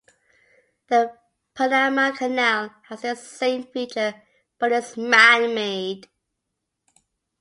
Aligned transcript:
The 0.87 1.15
Panama 1.53 2.09
Canal 2.11 2.73
has 2.89 3.03
this 3.03 3.21
same 3.29 3.65
feature, 3.67 4.19
but 4.57 4.71
is 4.71 4.97
man-made. 4.97 6.07